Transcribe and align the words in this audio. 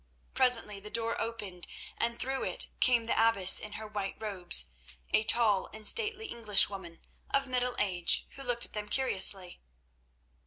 Presently 0.33 0.79
the 0.79 0.89
door 0.89 1.21
opened, 1.21 1.67
and 1.95 2.17
through 2.17 2.43
it 2.43 2.69
came 2.79 3.03
the 3.03 3.15
abbess 3.29 3.59
in 3.59 3.73
her 3.73 3.85
white 3.87 4.15
robes—a 4.19 5.23
tall 5.25 5.69
and 5.75 5.85
stately 5.85 6.25
Englishwoman, 6.25 7.01
of 7.29 7.45
middle 7.45 7.75
age, 7.77 8.25
who 8.31 8.41
looked 8.41 8.65
at 8.65 8.73
them 8.73 8.89
curiously. 8.89 9.61